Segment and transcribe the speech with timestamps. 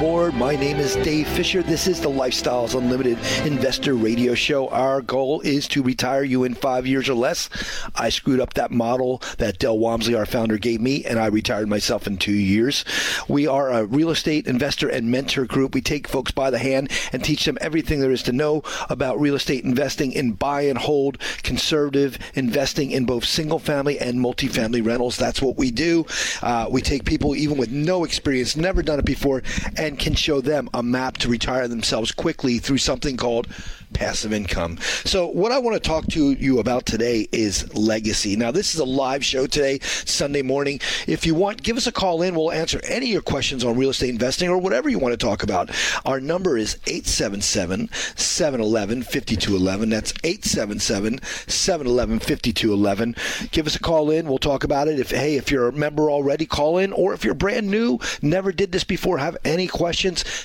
[0.00, 0.32] Aboard.
[0.32, 1.62] My name is Dave Fisher.
[1.62, 4.66] This is the Lifestyles Unlimited Investor Radio Show.
[4.68, 7.50] Our goal is to retire you in five years or less.
[7.94, 11.68] I screwed up that model that Del Walmsley, our founder, gave me, and I retired
[11.68, 12.82] myself in two years.
[13.28, 15.74] We are a real estate investor and mentor group.
[15.74, 19.20] We take folks by the hand and teach them everything there is to know about
[19.20, 24.82] real estate investing in buy and hold, conservative investing in both single family and multifamily
[24.82, 25.18] rentals.
[25.18, 26.06] That's what we do.
[26.40, 29.42] Uh, we take people even with no experience, never done it before,
[29.76, 33.48] and can show them a map to retire themselves quickly through something called
[33.92, 34.78] passive income.
[35.04, 38.36] So, what I want to talk to you about today is legacy.
[38.36, 40.80] Now, this is a live show today, Sunday morning.
[41.06, 42.34] If you want, give us a call in.
[42.34, 45.26] We'll answer any of your questions on real estate investing or whatever you want to
[45.26, 45.70] talk about.
[46.04, 49.90] Our number is 877 711 5211.
[49.90, 53.16] That's 877 711 5211.
[53.50, 54.28] Give us a call in.
[54.28, 54.98] We'll talk about it.
[54.98, 56.92] If, hey, if you're a member already, call in.
[56.92, 59.79] Or if you're brand new, never did this before, have any questions,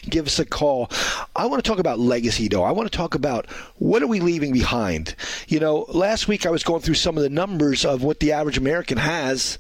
[0.09, 0.89] give us a call.
[1.35, 2.63] I want to talk about legacy, though.
[2.63, 3.47] I want to talk about about
[3.77, 5.15] what are we leaving behind?
[5.47, 8.31] You know, last week I was going through some of the numbers of what the
[8.31, 9.57] average American has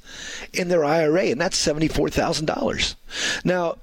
[0.53, 2.95] in their IRA, and that's $74,000.
[3.43, 3.77] Now,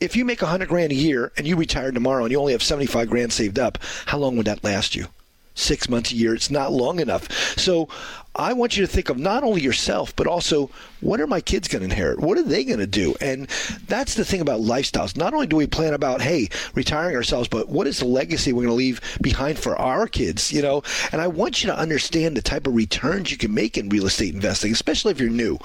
[0.00, 2.62] if you make 100 grand a year and you retire tomorrow and you only have
[2.62, 5.06] 75 grand saved up, how long would that last you?
[5.54, 6.34] Six months a year.
[6.34, 7.30] It's not long enough.
[7.56, 7.88] So
[8.36, 10.68] I want you to think of not only yourself, but also
[11.00, 12.18] what are my kids going to inherit?
[12.18, 13.14] What are they going to do?
[13.20, 13.48] And
[13.86, 15.16] that's the thing about lifestyles.
[15.16, 18.62] Not only do we plan about, hey, retiring ourselves, but what is the legacy we're
[18.62, 20.82] going to leave behind for our kids, you know?
[21.12, 24.06] And I want you to understand the type of returns you can make in real
[24.06, 25.58] estate investing, especially if you're new.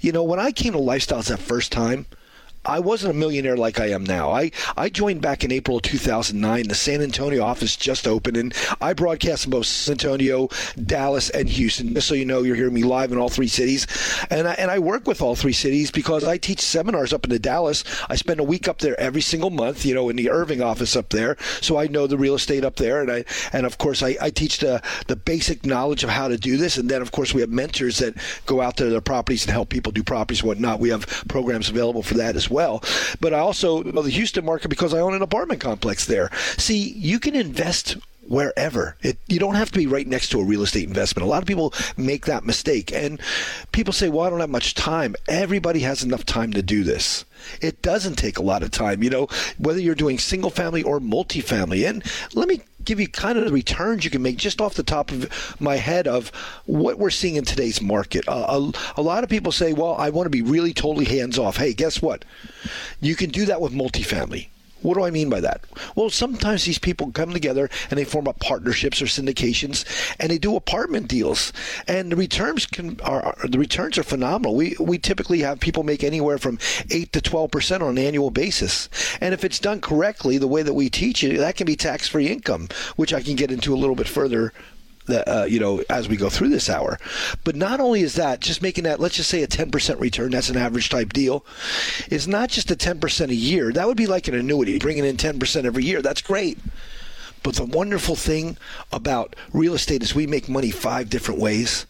[0.00, 2.06] You know, when I came to lifestyles that first time,
[2.66, 4.30] I wasn't a millionaire like I am now.
[4.30, 6.68] I, I joined back in April of 2009.
[6.68, 10.48] The San Antonio office just opened, and I broadcast in both San Antonio,
[10.84, 11.94] Dallas, and Houston.
[11.94, 13.86] Just so you know, you're hearing me live in all three cities.
[14.30, 17.30] And I, and I work with all three cities because I teach seminars up in
[17.30, 17.84] the Dallas.
[18.10, 20.96] I spend a week up there every single month, you know, in the Irving office
[20.96, 21.36] up there.
[21.60, 23.00] So I know the real estate up there.
[23.00, 26.36] And I and of course, I, I teach the, the basic knowledge of how to
[26.36, 26.76] do this.
[26.76, 29.68] And then, of course, we have mentors that go out to their properties and help
[29.68, 30.80] people do properties and whatnot.
[30.80, 32.82] We have programs available for that as well well.
[33.20, 36.30] But I also know the Houston market because I own an apartment complex there.
[36.56, 36.78] See,
[37.10, 38.96] you can invest wherever.
[39.02, 41.26] It, you don't have to be right next to a real estate investment.
[41.26, 42.92] A lot of people make that mistake.
[42.92, 43.20] And
[43.72, 45.16] people say, well, I don't have much time.
[45.28, 47.24] Everybody has enough time to do this.
[47.60, 49.28] It doesn't take a lot of time, you know,
[49.58, 51.88] whether you're doing single family or multifamily.
[51.88, 52.02] And
[52.34, 55.10] let me give you kind of the returns you can make just off the top
[55.10, 56.28] of my head of
[56.64, 58.26] what we're seeing in today's market.
[58.28, 61.38] Uh, a, a, lot of people say, well, I want to be really totally hands
[61.38, 61.56] off.
[61.56, 62.24] Hey, guess what?
[63.00, 64.48] You can do that with multifamily.
[64.82, 65.62] What do I mean by that?
[65.94, 69.84] Well, sometimes these people come together and they form up partnerships or syndications,
[70.20, 71.52] and they do apartment deals,
[71.88, 74.54] and the returns can are the returns are phenomenal.
[74.54, 76.58] We we typically have people make anywhere from
[76.90, 78.88] eight to twelve percent on an annual basis,
[79.20, 82.06] and if it's done correctly, the way that we teach it, that can be tax
[82.06, 84.52] free income, which I can get into a little bit further
[85.08, 86.98] uh, you know as we go through this hour.
[87.44, 90.50] But not only is that just making that let's just say a 10% return, that's
[90.50, 91.44] an average type deal.
[92.08, 93.72] It's not just a 10% a year.
[93.72, 96.02] That would be like an annuity, bringing in 10% every year.
[96.02, 96.58] That's great.
[97.42, 98.56] But the wonderful thing
[98.90, 101.86] about real estate is we make money five different ways.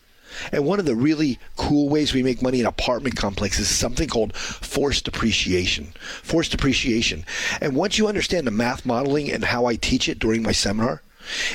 [0.52, 4.08] And one of the really cool ways we make money in apartment complexes is something
[4.08, 5.94] called forced appreciation.
[6.22, 7.24] Forced appreciation.
[7.60, 11.02] And once you understand the math modeling and how I teach it during my seminar,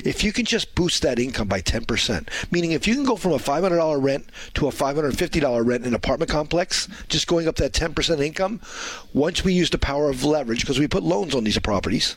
[0.03, 3.33] if you can just boost that income by 10%, meaning if you can go from
[3.33, 7.73] a $500 rent to a $550 rent in an apartment complex, just going up that
[7.73, 8.61] 10% income,
[9.13, 12.15] once we use the power of leverage, because we put loans on these properties,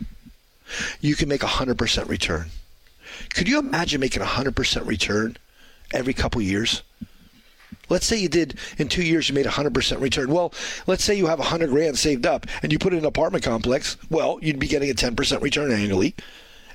[1.01, 2.47] you can make a 100% return.
[3.35, 5.37] Could you imagine making a 100% return
[5.93, 6.83] every couple years?
[7.89, 10.31] Let's say you did in two years, you made a 100% return.
[10.31, 10.55] Well,
[10.87, 13.45] let's say you have 100 grand saved up and you put it in an apartment
[13.45, 13.97] complex.
[14.11, 16.15] Well, you'd be getting a 10% return annually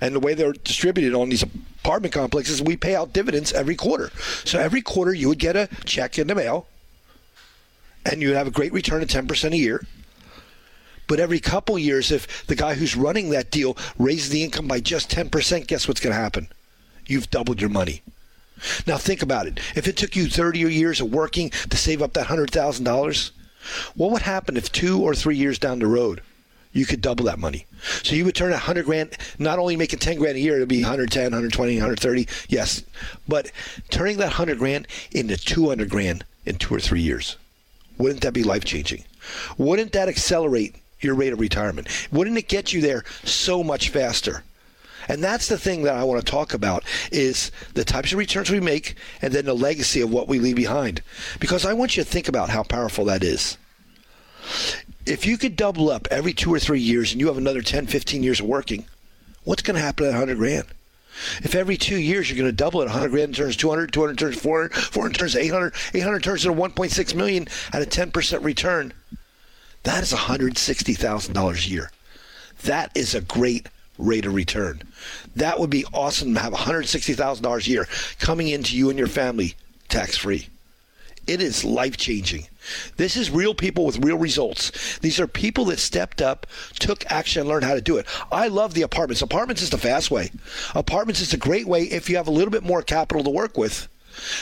[0.01, 4.11] and the way they're distributed on these apartment complexes, we pay out dividends every quarter.
[4.45, 6.67] So every quarter you would get a check in the mail,
[8.05, 9.85] and you'd have a great return of 10% a year.
[11.07, 14.79] But every couple years, if the guy who's running that deal raises the income by
[14.79, 16.49] just 10%, guess what's going to happen?
[17.07, 18.03] You've doubled your money.
[18.85, 19.59] Now think about it.
[19.75, 23.31] If it took you 30 years of working to save up that $100,000,
[23.95, 26.21] what would happen if two or three years down the road
[26.71, 27.65] you could double that money.
[28.03, 30.67] So you would turn a hundred grand, not only making ten grand a year, it'd
[30.67, 32.83] be 110, 120, 130, yes,
[33.27, 33.51] but
[33.89, 37.37] turning that hundred grand into 200 grand in two or three years.
[37.97, 39.03] Wouldn't that be life changing?
[39.57, 41.87] Wouldn't that accelerate your rate of retirement?
[42.11, 44.43] Wouldn't it get you there so much faster?
[45.07, 48.51] And that's the thing that I want to talk about is the types of returns
[48.51, 51.01] we make and then the legacy of what we leave behind.
[51.39, 53.57] Because I want you to think about how powerful that is.
[55.05, 57.87] If you could double up every two or three years and you have another 10,
[57.87, 58.85] 15 years of working,
[59.43, 60.67] what's going to happen at 100 grand?
[61.41, 64.39] If every two years you're going to double it, 100 grand turns 200, 200 turns
[64.39, 68.93] 400, 400 turns 800, 800 turns into 1.6 million at a 10% return,
[69.83, 71.91] that is $160,000 a year.
[72.63, 73.67] That is a great
[73.97, 74.81] rate of return.
[75.35, 77.87] That would be awesome to have $160,000 a year
[78.19, 79.55] coming into you and your family
[79.89, 80.47] tax free.
[81.27, 82.47] It is life changing.
[82.97, 84.99] This is real people with real results.
[84.99, 86.47] These are people that stepped up,
[86.79, 88.05] took action, and learned how to do it.
[88.31, 89.21] I love the apartments.
[89.21, 90.31] Apartments is the fast way.
[90.75, 93.57] Apartments is a great way if you have a little bit more capital to work
[93.57, 93.87] with,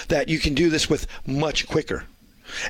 [0.08, 2.06] that you can do this with much quicker.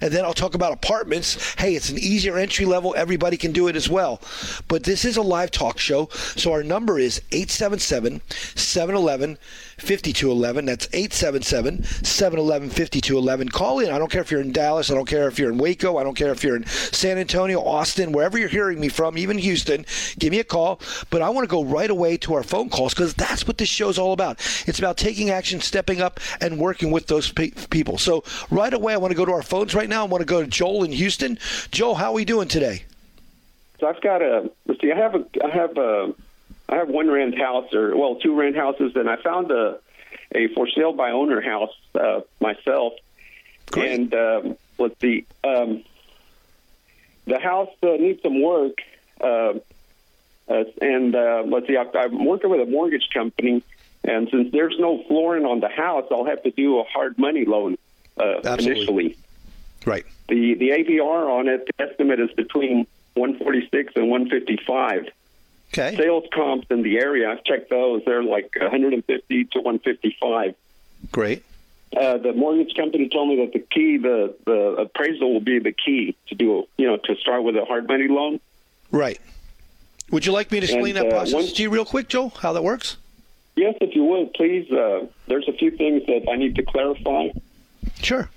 [0.02, 1.54] And then I'll talk about apartments.
[1.56, 2.96] Hey, it's an easier entry level.
[2.98, 4.22] Everybody can do it as well.
[4.68, 6.10] But this is a live talk show.
[6.12, 8.22] So our number is 877
[8.56, 9.38] 711
[9.78, 10.66] 5211.
[10.66, 13.50] That's 877 711 5211.
[13.50, 13.92] Call in.
[13.92, 14.90] I don't care if you're in Dallas.
[14.90, 15.98] I don't care if you're in Waco.
[15.98, 19.38] I don't care if you're in San Antonio, Austin, wherever you're hearing me from, even
[19.38, 19.86] Houston.
[20.18, 20.82] Give me a call.
[21.10, 23.70] But I want to go right away to our phone calls because that's what this
[23.70, 24.40] show's all about.
[24.68, 27.98] It's about taking action, stepping up, and working with those pe- people.
[28.00, 30.04] So right away, I want to go to our phones right now.
[30.04, 31.38] I want to go to Joel in Houston.
[31.72, 32.84] Joel, how are we doing today?
[33.80, 34.50] So I've got a.
[34.66, 34.92] Let's see.
[34.92, 35.26] I have a.
[35.44, 36.14] I have a
[36.70, 39.80] I have one rent house, or well, two rent houses, and I found a
[40.34, 42.94] a for sale by owner house uh, myself.
[43.72, 43.92] Great.
[43.92, 45.84] And um, let's see, um,
[47.26, 48.78] the house uh, needs some work,
[49.22, 49.54] uh,
[50.48, 53.64] uh, and uh, let's see, I, I'm working with a mortgage company,
[54.04, 57.46] and since there's no flooring on the house, I'll have to do a hard money
[57.46, 57.78] loan
[58.18, 58.72] uh, Absolutely.
[58.72, 59.18] initially.
[59.86, 60.06] Right.
[60.28, 65.08] The the ARV on it, the estimate is between 146 and 155
[65.74, 65.96] Okay.
[65.98, 67.30] sales comps in the area.
[67.30, 70.56] I've checked those; they're like 150 to 155.
[71.12, 71.44] Great.
[71.96, 75.72] Uh, the mortgage company told me that the key, the the appraisal, will be the
[75.72, 78.40] key to do, you know, to start with a hard money loan.
[78.92, 79.20] Right.
[80.12, 82.08] Would you like me to explain And, that uh, process once- to you real quick,
[82.08, 82.30] Joe?
[82.30, 82.98] How that works?
[83.56, 84.72] Yes, if you would, please.
[84.72, 87.30] Uh, there's a few things that I need to clarify.
[88.02, 88.30] Sure.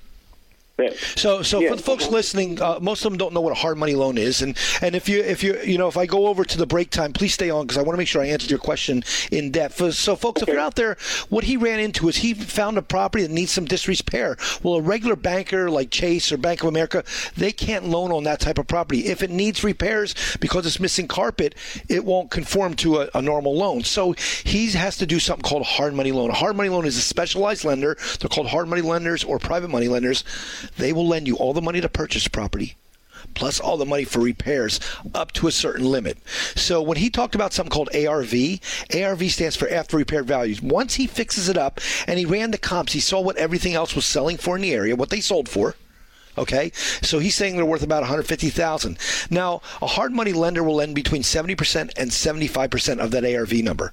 [1.17, 3.61] So, so Yeah, for the folks listening, uh, most of them don't know what a
[3.61, 6.27] hard money loan is, and and if you if you you know if I go
[6.27, 8.27] over to the break time, please stay on because I want to make sure I
[8.27, 9.95] answered your question in depth.
[9.95, 10.97] So, folks, if you're out there,
[11.29, 14.37] what he ran into is he found a property that needs some disrepair.
[14.63, 17.05] Well, a regular banker like Chase or Bank of America,
[17.37, 19.07] they can't loan on that type of property.
[19.07, 21.55] If it needs repairs because it's missing carpet,
[21.89, 23.83] it won't conform to a, a normal loan.
[23.85, 24.13] So
[24.45, 26.31] he has to do something called a hard money loan.
[26.31, 27.97] A hard money loan is a specialized lender.
[28.19, 30.25] They're called hard money lenders or private money lenders.
[30.77, 32.77] They will lend you all the money to purchase property
[33.35, 34.81] plus all the money for repairs
[35.15, 36.19] up to a certain limit.
[36.57, 38.35] So when he talked about something called ARV,
[38.95, 40.63] ARV stands for after repaired values.
[40.63, 43.95] Once he fixes it up and he ran the comps, he saw what everything else
[43.95, 45.75] was selling for in the area, what they sold for.
[46.39, 46.71] Okay,
[47.03, 48.99] so he's saying they're worth about 150,000.
[49.31, 53.93] Now, a hard money lender will lend between 70% and 75% of that ARV number.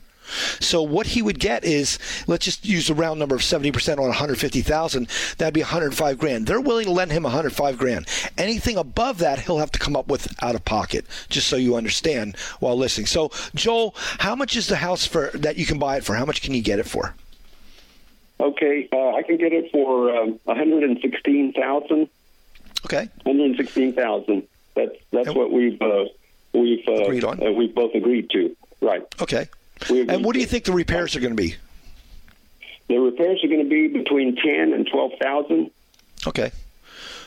[0.60, 4.06] So what he would get is, let's just use a round number of 70% on
[4.08, 5.08] 150,000.
[5.38, 6.48] That'd be 105 grand.
[6.48, 8.08] They're willing to lend him 105 grand.
[8.38, 11.06] Anything above that, he'll have to come up with out of pocket.
[11.30, 13.08] Just so you understand while listening.
[13.08, 16.16] So Joel, how much is the house for that you can buy it for?
[16.16, 17.16] How much can you get it for?
[18.40, 22.08] okay, uh, I can get it for um, 116,000.
[22.86, 23.10] Okay.
[23.24, 24.48] 116,000.
[24.76, 26.06] That's that's And- what we've uh,
[26.54, 27.46] we've uh, Agreed on.
[27.46, 28.56] Uh, we've both agreed to.
[28.80, 29.02] Right.
[29.22, 29.48] Okay.
[29.90, 31.56] We And what do you think the repairs are going to be?
[32.88, 35.72] The repairs are going to be between 10 and 12,000.
[36.26, 36.52] Okay.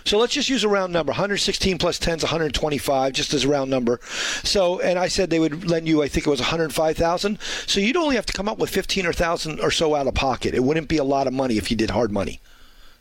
[0.04, 1.10] So let's just use a round number.
[1.10, 4.00] 116 plus 10 is 125, just as a round number.
[4.42, 7.38] So, and I said they would lend you, I think it was 105,000.
[7.66, 10.14] So you'd only have to come up with 15 or thousand or so out of
[10.14, 10.54] pocket.
[10.54, 12.40] It wouldn't be a lot of money if you did hard money.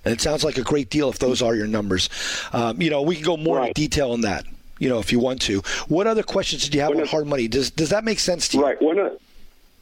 [0.04, 2.10] And it sounds like a great deal if those are your numbers.
[2.52, 3.76] Um, you know, we can go more into Right.
[3.76, 4.46] detail on that.
[4.78, 5.62] You know, if you want to.
[5.88, 7.48] What other questions did you have One on hard money?
[7.48, 8.64] Does does that make sense to you?
[8.64, 8.82] Right.
[8.82, 8.98] One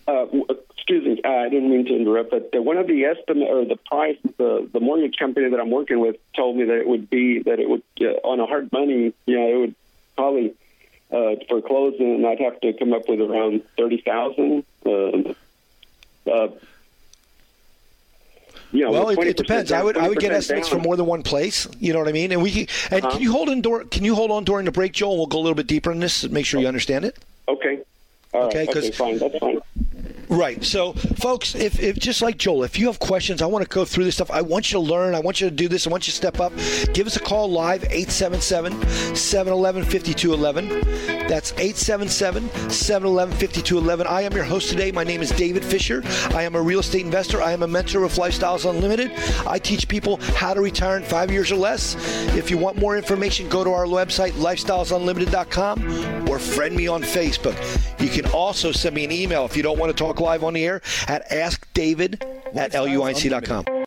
[0.08, 0.26] uh,
[0.76, 3.66] excuse me, uh, I didn't mean to interrupt, but uh, one of the estimate or
[3.66, 7.10] the price the the mortgage company that I'm working with told me that it would
[7.10, 9.76] be that it would uh, on a hard money, you know, it would
[10.16, 10.54] probably
[11.12, 14.64] uh, for closing, I'd have to come up with around thirty thousand.
[14.86, 15.34] Uh,
[16.32, 16.50] uh,
[18.74, 19.72] you know, well, it, it 20% depends.
[19.72, 20.78] I would I would get estimates down.
[20.80, 21.68] from more than one place.
[21.80, 22.34] You know what I mean?
[22.34, 23.14] And we can, and Uh-huh.
[23.14, 25.16] can you hold in door, Can you hold on during the break, Joel?
[25.18, 26.22] We'll go a little bit deeper in this.
[26.22, 27.18] to Make sure you understand it.
[27.48, 27.80] Okay.
[28.34, 28.56] All right.
[28.56, 29.18] Okay, 'cause- Okay, fine.
[29.20, 29.62] That's fine.
[30.30, 30.62] Right.
[30.64, 33.86] So, folks, if, if just like Joel, if you have questions, I want to go
[33.86, 34.30] through this stuff.
[34.30, 35.16] I want you to learn.
[35.16, 35.88] I want you to do this.
[35.88, 36.52] I want you to step up.
[36.94, 41.28] Give us a call live, 877 711 5211.
[41.30, 44.08] That's 877 711 5211.
[44.08, 44.92] I am your host today.
[44.92, 46.02] My name is David Fisher.
[46.36, 47.42] I am a real estate investor.
[47.42, 49.12] I am a mentor with Lifestyles Unlimited.
[49.48, 51.96] I teach people how to retire in five years or less.
[52.36, 57.56] If you want more information, go to our website, lifestylesunlimited.com, or friend me on Facebook.
[58.02, 60.54] You can also send me an email if you don't want to talk live on
[60.54, 62.22] the air at askdavid
[62.56, 63.87] at luinc.com.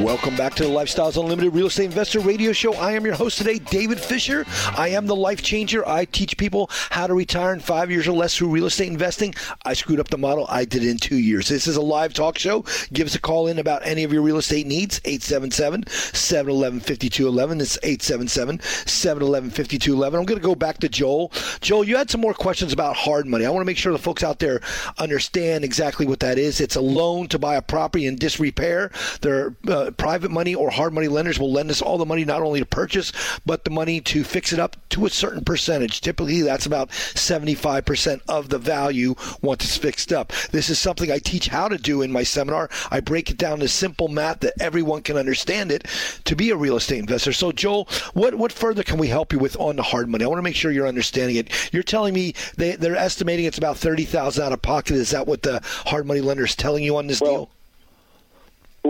[0.00, 2.72] Welcome back to the Lifestyles Unlimited Real Estate Investor Radio Show.
[2.72, 4.46] I am your host today, David Fisher.
[4.74, 5.86] I am the life changer.
[5.86, 9.34] I teach people how to retire in five years or less through real estate investing.
[9.66, 10.46] I screwed up the model.
[10.48, 11.48] I did it in two years.
[11.48, 12.64] This is a live talk show.
[12.94, 15.00] Give us a call in about any of your real estate needs.
[15.00, 17.60] 877-711-5211.
[17.60, 20.06] It's 877-711-5211.
[20.06, 21.30] I'm going to go back to Joel.
[21.60, 23.44] Joel, you had some more questions about hard money.
[23.44, 24.62] I want to make sure the folks out there
[24.96, 26.62] understand exactly what that is.
[26.62, 28.90] It's a loan to buy a property in disrepair.
[29.20, 32.42] There uh, private money or hard money lenders will lend us all the money not
[32.42, 33.12] only to purchase
[33.44, 36.00] but the money to fix it up to a certain percentage.
[36.00, 40.32] Typically, that's about 75% of the value once it's fixed up.
[40.50, 42.68] This is something I teach how to do in my seminar.
[42.90, 45.86] I break it down to simple math that everyone can understand it
[46.24, 47.32] to be a real estate investor.
[47.32, 50.24] So, Joel, what what further can we help you with on the hard money?
[50.24, 51.50] I want to make sure you're understanding it.
[51.72, 54.96] You're telling me they, they're estimating it's about 30000 out of pocket.
[54.96, 57.50] Is that what the hard money lender is telling you on this Well, deal?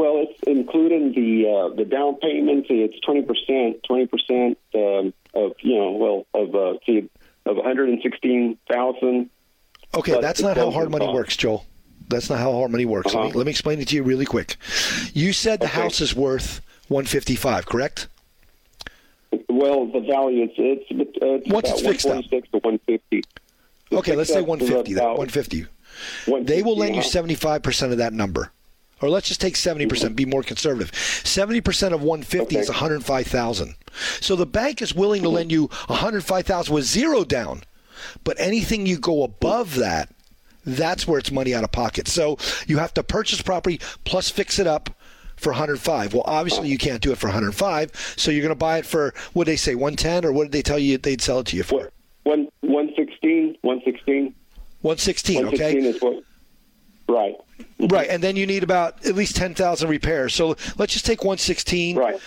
[0.01, 2.67] Well, it's including the uh, the down payment.
[2.71, 7.11] It's twenty percent, twenty percent um, of you know, well, of uh, see,
[7.45, 9.29] of one hundred and sixteen thousand.
[9.95, 11.15] Okay, that's not how hard money cost.
[11.15, 11.67] works, Joel.
[12.09, 13.13] That's not how hard money works.
[13.13, 13.39] Let, me, Uh-huh.
[13.39, 14.57] let me explain it to you really quick.
[15.13, 15.81] You said the Okay.
[15.83, 18.09] house is worth 155, correct?
[19.49, 20.85] Well, the value it's it's,
[21.21, 22.15] it's Once about it's fixed up.
[22.15, 23.23] one to one fifty.
[23.93, 24.95] Okay, let's say 150.
[24.95, 25.67] Then, about 150.
[26.47, 28.51] They will lend you 75% of that number.
[29.01, 30.93] Or let's just take 70%, be more conservative.
[30.93, 33.75] 70% of 150 is 105,000.
[34.21, 37.63] So the bank is willing to lend you 105,000 with zero down.
[38.25, 40.11] But anything you go above that,
[40.65, 42.09] that's where it's money out of pocket.
[42.09, 44.91] So you have to purchase property plus fix it up
[45.37, 46.13] for 105.
[46.15, 49.15] Well, obviously you can't do it for 105, so you're going to buy it for
[49.33, 51.57] what did they say 110 or what did they tell you they'd sell it to
[51.57, 51.91] you for?
[52.25, 54.35] One one sixteen, one sixteen,
[54.83, 55.57] 116, one okay?
[55.73, 56.23] sixteen is what.
[57.11, 57.37] Right.
[57.79, 60.35] Right, and then you need about at least ten thousand repairs.
[60.35, 62.21] So let's just take one sixteen Right.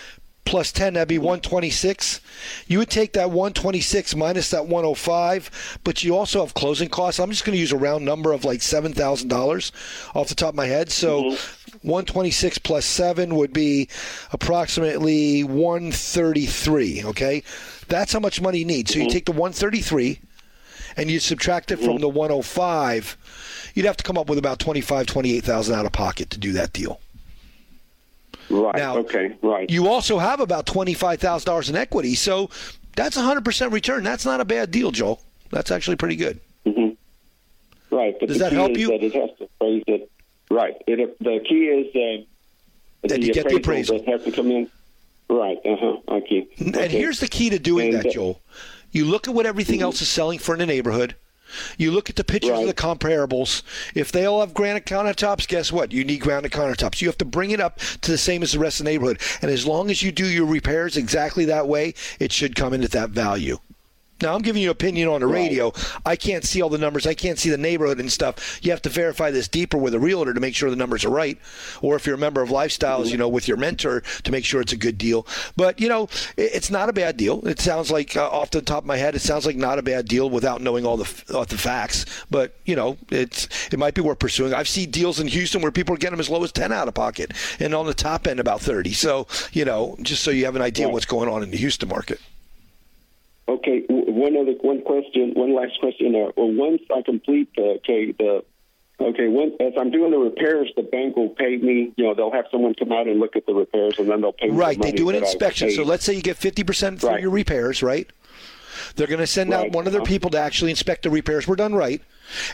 [0.44, 0.94] plus ten.
[0.94, 2.20] That'd be one twenty six.
[2.66, 6.40] You would take that one twenty six minus that one hundred five, but you also
[6.44, 7.20] have closing costs.
[7.20, 9.72] I'm just going to use a round number of like seven thousand dollars
[10.14, 10.90] off the top of my head.
[10.90, 11.24] So.
[11.24, 11.60] Mm-hmm.
[11.82, 13.90] 126 plus 7 would be
[14.32, 17.42] approximately 133, okay?
[17.88, 18.88] That's how much money you need.
[18.88, 19.12] So you mm-hmm.
[19.12, 20.20] take the 133
[20.96, 25.06] and you subtract it from the 105, you'd have to come up with about 25,
[25.06, 27.00] 28,000 out of pocket to do that deal.
[28.50, 28.76] Right.
[28.76, 29.36] Now, okay.
[29.42, 29.70] Right.
[29.70, 32.50] You also have about $25,000 in equity, so
[32.96, 34.04] that's 100% return.
[34.04, 35.20] That's not a bad deal, Joel.
[35.50, 36.40] That's actually pretty good.
[37.90, 38.16] Right.
[38.18, 38.88] But Does the that help you?
[38.88, 40.10] That it has to appraise it.
[40.50, 40.74] Right.
[40.86, 42.24] It, the key is uh,
[43.08, 43.98] That you get the appraisal.
[43.98, 44.68] that has to come in.
[45.30, 45.58] Right.
[45.64, 45.96] Uh huh.
[46.08, 46.46] Okay.
[46.58, 46.88] And okay.
[46.88, 48.40] here's the key to doing And, that, uh, Joel.
[48.94, 51.16] You look at what everything else is selling for in the neighborhood.
[51.76, 53.62] You look at the pictures of the comparables.
[53.94, 55.92] If they all have granite countertops, guess what?
[55.92, 57.02] You need granite countertops.
[57.02, 59.20] You have to bring it up to the same as the rest of the neighborhood.
[59.42, 62.84] And as long as you do your repairs exactly that way, it should come in
[62.84, 63.58] at that value.
[64.22, 65.72] Now I'm giving you an opinion on the radio.
[66.06, 67.06] I can't see all the numbers.
[67.06, 68.58] I can't see the neighborhood and stuff.
[68.62, 71.10] You have to verify this deeper with a realtor to make sure the numbers are
[71.10, 71.36] right,
[71.82, 74.60] or if you're a member of Lifestyles, you know, with your mentor to make sure
[74.60, 75.26] it's a good deal.
[75.56, 77.46] But you know, it's not a bad deal.
[77.46, 79.82] It sounds like uh, off the top of my head, it sounds like not a
[79.82, 82.06] bad deal without knowing all the all the facts.
[82.30, 84.54] But you know, it's it might be worth pursuing.
[84.54, 86.88] I've seen deals in Houston where people are getting them as low as ten out
[86.88, 88.92] of pocket, and on the top end about thirty.
[88.92, 90.92] So you know, just so you have an idea Right.
[90.94, 92.20] what's going on in the Houston market.
[93.48, 93.84] Okay.
[94.24, 95.32] One other one question.
[95.34, 96.14] One last question.
[96.14, 98.42] Uh, well, once I complete the okay the
[99.00, 99.26] Okay,
[99.60, 101.92] as I'm doing the repairs, the bank will pay me.
[101.96, 104.32] You know, they'll have someone come out and look at the repairs, and then they'll
[104.32, 104.46] pay.
[104.48, 104.78] me Right.
[104.78, 105.70] The They do an money that I inspection.
[105.72, 107.20] So let's say you get 50% for Right.
[107.20, 108.06] your repairs, right?
[108.94, 111.56] They're going to send out one of their people to actually inspect the repairs were
[111.56, 112.00] done right.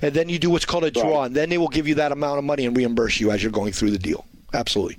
[0.00, 1.26] And then you do what's called a draw, Right.
[1.26, 3.52] and then they will give you that amount of money and reimburse you as you're
[3.52, 4.24] going through the deal.
[4.54, 4.96] Absolutely.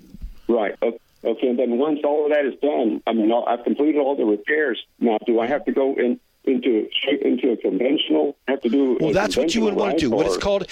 [0.47, 0.75] Right.
[0.83, 1.47] o- Okay.
[1.47, 4.79] And then once all of that is done, I mean, I've completed all the repairs.
[4.99, 6.89] Now, do I have to go in into
[7.21, 8.36] into a conventional?
[8.48, 8.98] Have to do?
[9.00, 10.10] Well, that's what you would want to do.
[10.10, 10.67] conventional What it's called,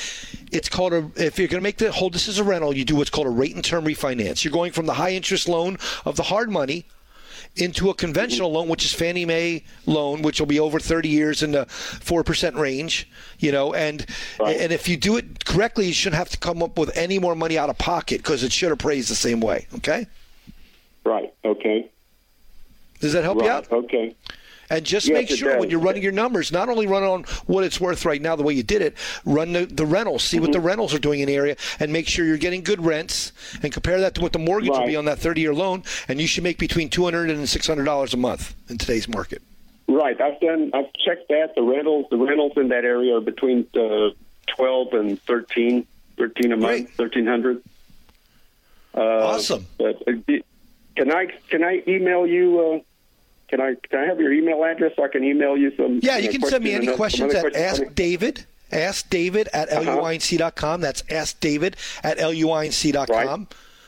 [0.51, 1.11] it's called a.
[1.15, 2.75] If you're going to make the whole, this is a rental.
[2.75, 4.43] You do what's called a rate and term refinance.
[4.43, 6.85] You're going from the high interest loan of the hard money
[7.55, 11.41] into a conventional loan, which is Fannie Mae loan, which will be over 30 years
[11.43, 13.09] in the four percent range.
[13.39, 14.05] You know, and
[14.39, 14.57] Right.
[14.59, 17.35] and if you do it correctly, you shouldn't have to come up with any more
[17.35, 19.67] money out of pocket because it should appraise the same way.
[19.75, 20.07] Okay,
[21.05, 21.33] Right.
[21.45, 21.89] Okay.
[22.99, 23.71] does that help you out?
[23.71, 24.15] Okay.
[24.71, 27.63] And just Yes, make sure when you're running your numbers, not only run on what
[27.63, 28.95] it's worth right now, the way you did it,
[29.25, 30.43] run the, the rentals, see Mm-hmm.
[30.45, 33.31] what the rentals are doing in the area, and make sure you're getting good rents,
[33.63, 36.21] and compare that to what the mortgage will be on that 30 year loan, and
[36.21, 39.41] you should make between $200 and $600 a month in today's market.
[39.87, 40.21] Right.
[40.21, 40.69] I've done.
[40.73, 41.55] I've checked that.
[41.55, 42.05] The rentals.
[42.11, 44.09] The rentals in that area are between uh,
[44.45, 47.63] twelve and 13, 13 a month, thirteen hundred.
[48.93, 49.65] Uh, Awesome.
[49.79, 50.11] But uh,
[50.95, 52.83] can I can I email you?
[53.49, 55.99] Can I can I have your email address so I can email you some?
[56.03, 57.81] Yeah, you can send me any questions at questions?
[57.81, 58.45] Ask David.
[58.71, 59.97] Ask David at Uh-huh.
[59.97, 60.81] luinc.com.
[60.81, 63.07] That's Ask David at luinc.com.
[63.09, 63.27] Right.
[63.29, 63.47] And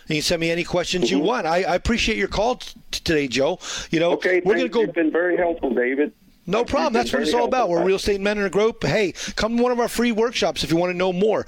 [0.09, 1.45] you can send me any questions you want.
[1.45, 3.59] I, I appreciate your call t- today, Joe.
[3.91, 6.11] You know, Okay, we're going to go You've been very helpful, David.
[6.47, 6.93] No problem.
[6.93, 7.69] That's what it's all about.
[7.69, 8.83] We're real estate men in a group.
[8.83, 11.45] Hey, come to one of our free workshops if you want to know more.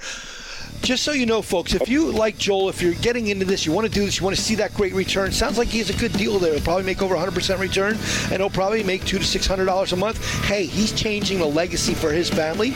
[0.82, 3.72] Just so you know, folks, if you like Joel, if you're getting into this, you
[3.72, 5.32] want to do this, you want to see that great return.
[5.32, 6.52] Sounds like he has a good deal there.
[6.52, 7.96] He'll probably make over 100% return,
[8.30, 10.22] and he'll probably make two to six hundred dollars a month.
[10.44, 12.74] Hey, he's changing the legacy for his family.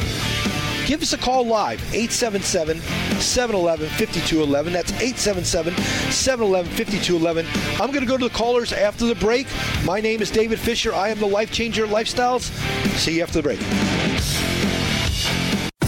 [0.88, 2.80] Give us a call live, 877
[3.20, 4.72] 711 5211.
[4.72, 5.74] That's 877
[6.10, 7.46] 711 5211.
[7.78, 9.46] I'm going to go to the callers after the break.
[9.84, 10.94] My name is David Fisher.
[10.94, 12.44] I am the Life Changer Lifestyles.
[12.96, 13.60] See you after the break.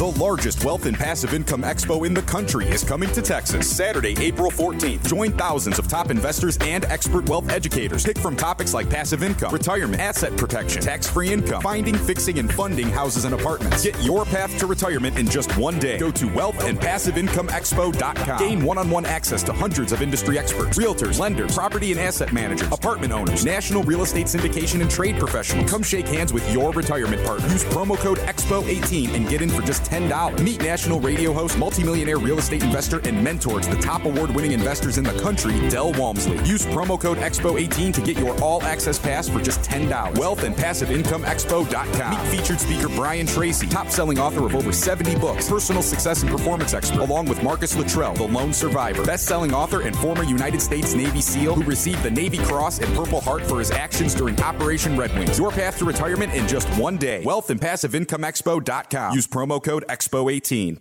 [0.00, 4.14] The largest wealth and passive income expo in the country is coming to Texas Saturday,
[4.18, 5.06] April 14th.
[5.06, 8.06] Join thousands of top investors and expert wealth educators.
[8.06, 12.50] Pick from topics like passive income, retirement, asset protection, tax free income, finding, fixing, and
[12.50, 13.84] funding houses and apartments.
[13.84, 15.98] Get your path to retirement in just one day.
[15.98, 18.38] Go to wealthandpassiveincomeexpo.com.
[18.38, 22.32] Gain one on one access to hundreds of industry experts, realtors, lenders, property and asset
[22.32, 25.70] managers, apartment owners, national real estate syndication, and trade professionals.
[25.70, 27.46] Come shake hands with your retirement partner.
[27.48, 30.40] Use promo code EXPO18 and get in for just $10.
[30.42, 34.52] Meet national radio host, multimillionaire real estate investor, and mentor to the top award winning
[34.52, 36.36] investors in the country, Del Walmsley.
[36.48, 40.16] Use promo code EXPO18 to get your all access pass for just $10.
[40.18, 42.10] Wealth and Passive Income Expo.com.
[42.10, 46.30] Meet featured speaker Brian Tracy, top selling author of over 70 books, personal success and
[46.30, 50.62] performance expert, along with Marcus Luttrell, the lone survivor, best selling author and former United
[50.62, 54.40] States Navy SEAL who received the Navy Cross and Purple Heart for his actions during
[54.40, 55.38] Operation Red Wings.
[55.38, 57.22] Your path to retirement in just one day.
[57.24, 59.14] Wealth and Passive Income Expo.com.
[59.14, 60.78] Use promo code EXPO18.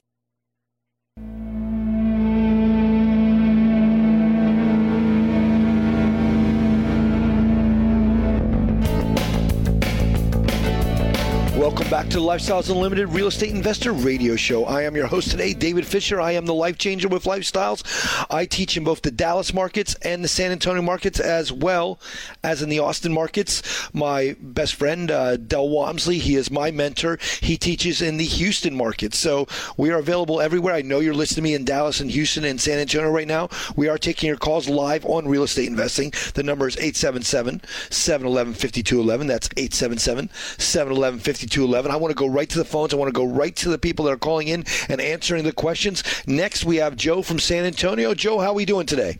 [11.70, 14.66] Welcome back to Lifestyles Unlimited Real Estate Investor Radio Show.
[14.66, 16.20] I am your host today, David Fisher.
[16.20, 17.84] I am the life changer with lifestyles.
[18.28, 22.00] I teach in both the Dallas markets and the San Antonio markets, as well
[22.44, 23.62] as in the Austin markets.
[23.94, 27.20] My best friend, uh, Del Walmsley, he is my mentor.
[27.40, 29.14] He teaches in the Houston market.
[29.14, 30.74] So we are available everywhere.
[30.74, 33.48] I know you're listening to me in Dallas and Houston and San Antonio right now.
[33.76, 36.14] We are taking your calls live on real estate investing.
[36.34, 39.28] The number is 877 711 5211.
[39.28, 41.59] That's 877 711 5211.
[41.66, 42.94] I want to go right to the phones.
[42.94, 45.52] I want to go right to the people that are calling in and answering the
[45.52, 46.04] questions.
[46.28, 48.14] Next, we have Joe from San Antonio.
[48.14, 49.20] Joe, how are we doing today?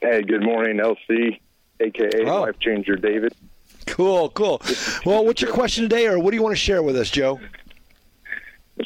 [0.00, 1.38] Hey, good morning, LC,
[1.80, 2.42] aka Oh.
[2.42, 3.34] Life Changer David.
[3.86, 4.62] Cool, cool.
[5.04, 7.38] Well, what's your question today, or what do you want to share with us, Joe?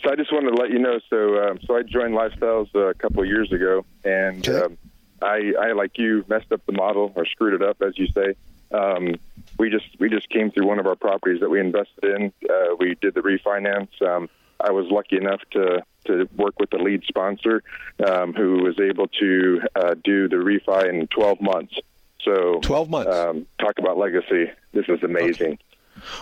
[0.02, 0.98] So I just wanted to let you know.
[1.08, 4.60] So, um, so I joined Lifestyles uh, a couple of years ago, and Okay.
[4.64, 4.76] um,
[5.22, 8.34] I, I, like you, messed up the model or screwed it up, as you say.
[8.72, 9.14] Um,
[9.58, 12.32] we just we just came through one of our properties that we invested in.
[12.48, 13.88] Uh, we did the refinance.
[14.02, 14.28] Um,
[14.60, 17.62] I was lucky enough to to work with the lead sponsor,
[18.06, 21.74] um, who was able to uh, do the refi in 12 months.
[22.22, 23.14] So 12 months.
[23.14, 24.50] Um, talk about legacy.
[24.72, 25.58] This is amazing.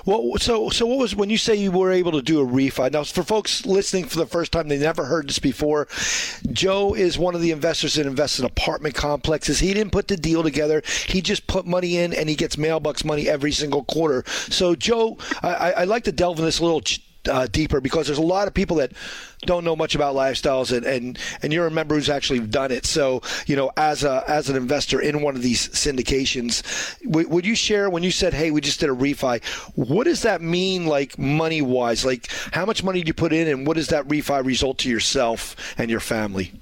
[0.05, 2.93] Well, so so what was when you say you were able to do a refi?
[2.93, 5.89] Now, for folks listening for the first time, they never heard this before.
[6.53, 9.59] Joe is one of the investors that invests in apartment complexes.
[9.61, 10.83] He didn't put the deal together.
[11.07, 14.25] He just put money in, and he gets mailbox money every single quarter.
[14.27, 16.81] So, Joe, I, I- like to delve in this little.
[16.81, 18.93] ch- uh, deeper because there's a lot of people that
[19.43, 22.87] don't know much about lifestyles, and, and and you're a member who's actually done it.
[22.87, 26.63] So you know, as a as an investor in one of these syndications,
[27.05, 29.45] w- would you share when you said, "Hey, we just did a refi"?
[29.75, 32.05] What does that mean, like money wise?
[32.05, 34.91] Like how much money do you put in, and what does that refi result to
[34.91, 36.53] yourself and your family?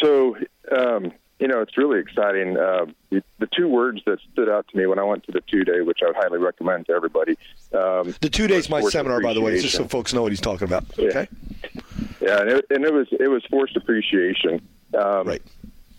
[0.00, 0.36] So.
[0.76, 2.56] Um, you know, it's really exciting.
[2.56, 5.42] Uh, the, the, two words that stood out to me when I went to the
[5.42, 7.36] two day, which I would highly recommend to everybody.
[7.74, 10.40] Um, the two days, my seminar, by the way, just so folks know what he's
[10.40, 10.84] talking about.
[10.96, 11.08] Yeah.
[11.08, 11.28] Okay.
[12.20, 14.66] Yeah, and it, and it was it was forced appreciation.
[14.98, 15.42] Um, right.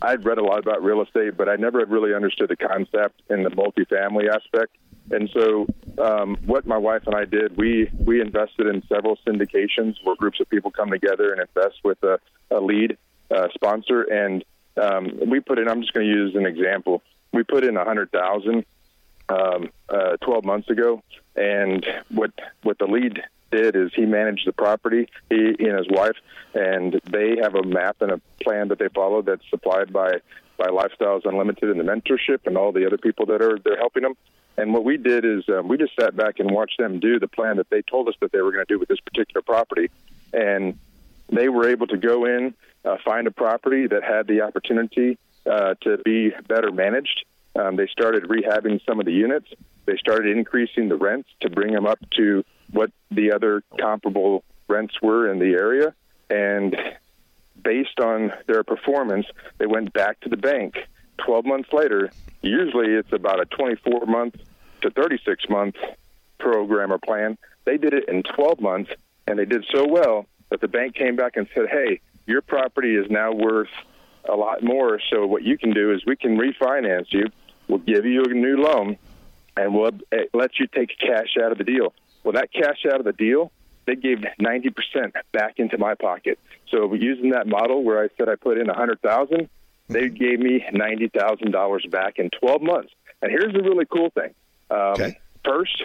[0.02, 3.22] I'd read a lot about real estate, but I never had really understood the concept
[3.30, 4.76] in the multifamily aspect.
[5.10, 5.68] And so,
[6.04, 10.40] um, what my wife and I did, we we invested in several syndications where groups
[10.40, 12.20] of people come together and invest with a,
[12.52, 12.98] a lead
[13.32, 14.44] uh, sponsor and
[14.78, 15.68] um, we put in.
[15.68, 17.02] I'm just going to use an example.
[17.32, 18.66] We put in a hundred thousand
[19.30, 21.02] um, uh, 12 months ago,
[21.36, 22.32] and what
[22.64, 26.18] what the lead did is he managed the property, he, and his wife,
[26.54, 30.14] and they have a map and a plan that they follow that's supplied by
[30.58, 34.04] by Lifestyles Unlimited and the mentorship and all the other people that are they're helping
[34.04, 34.14] them.
[34.58, 37.28] And what we did is um, we just sat back and watched them do the
[37.28, 39.90] plan that they told us that they were going to do with this particular property,
[40.34, 40.80] and
[41.30, 42.56] they were able to go in
[42.88, 47.26] uh, find a property that had the opportunity uh, to be better managed.
[47.56, 49.48] Um, they started rehabbing some of the units.
[49.86, 54.96] They started increasing the rents to bring them up to what the other comparable rents
[55.02, 55.94] were in the area.
[56.30, 56.76] And
[57.62, 59.26] based on their performance,
[59.58, 60.76] they went back to the bank
[61.26, 62.12] 12 months later.
[62.42, 64.36] Usually it's about a 24 month
[64.82, 65.76] to 36 month
[66.40, 67.38] program or plan.
[67.66, 68.92] They did it in 12 months,
[69.26, 72.96] and they did so well that the bank came back and said, hey, your property
[72.96, 73.70] is now worth
[74.30, 75.00] a lot more.
[75.10, 77.26] So what you can do is we can refinance you.
[77.68, 78.98] We'll give you a new loan,
[79.56, 81.94] and we'll eh, let you take cash out of the deal.
[82.24, 83.52] Well, that cash out of the deal,
[83.86, 86.40] they gave 90% back into my pocket.
[86.70, 89.50] So using that model where I said I put in a 100,000,
[89.88, 90.16] they mm-hmm.
[90.16, 92.94] gave me $90,000 back in 12 months.
[93.22, 94.34] And here's the really cool thing.
[94.70, 95.20] Um, okay.
[95.44, 95.84] First,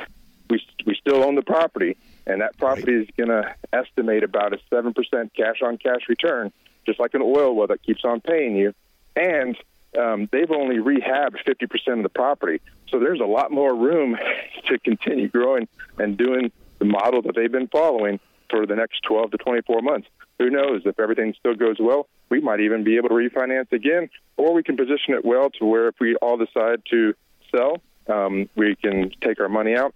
[0.51, 3.03] we we still own the property, and that property right.
[3.03, 4.95] is going to estimate about a 7%
[5.35, 6.53] cash on cash return,
[6.87, 8.75] just like an oil well that keeps on paying you.
[9.17, 9.57] And
[9.99, 12.61] um, they've only rehabbed 50% of the property.
[12.89, 14.17] So there's a lot more room
[14.67, 19.33] to continue growing and doing the model that they've been following for the next 12
[19.33, 20.09] to 24 months.
[20.39, 24.09] Who knows if everything still goes well, we might even be able to refinance again,
[24.37, 27.15] or we can position it well to where if we all decide to
[27.55, 29.95] sell, um, we can take our money out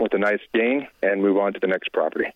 [0.00, 2.32] with a nice gain and move on to the next property.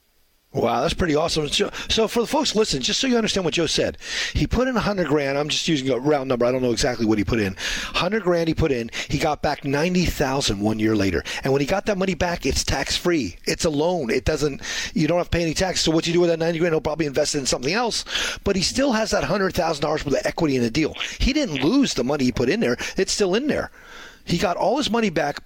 [0.54, 1.48] Wow, that's pretty awesome.
[1.48, 3.98] So, so, for the folks listen, just so you understand what Joe said,
[4.34, 5.36] he put in a hundred grand.
[5.36, 6.46] I'm just using a round number.
[6.46, 7.56] I don't know exactly what he put in.
[7.56, 8.88] Hundred grand he put in.
[9.08, 11.24] He got back ninety thousand one year later.
[11.42, 13.36] And when he got that money back, it's tax free.
[13.46, 14.10] It's a loan.
[14.10, 14.62] It doesn't.
[14.94, 15.80] You don't have to pay any tax.
[15.80, 18.04] So what you do with that ninety grand, he'll probably invest it in something else.
[18.44, 20.94] But he still has that hundred thousand dollars worth of equity in the deal.
[21.18, 22.76] He didn't lose the money he put in there.
[22.96, 23.72] It's still in there.
[24.24, 25.42] He got all his money back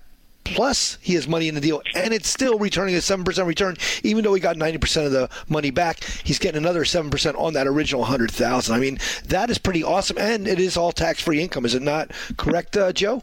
[0.55, 4.25] plus he has money in the deal, and it's still returning a 7% return, even
[4.25, 6.03] though he got 90% of the money back.
[6.25, 10.47] He's getting another 7% on that original 100000 I mean, that is pretty awesome, and
[10.47, 13.23] it is all tax free income, is it not correct, uh, Joe?